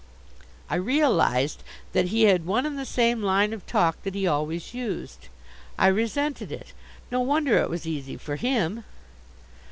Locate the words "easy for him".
7.85-8.83